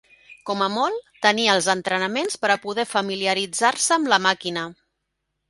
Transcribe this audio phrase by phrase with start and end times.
[0.49, 4.67] Com a molt, tenia els entrenaments per a poder familiaritzar-se amb la màquina.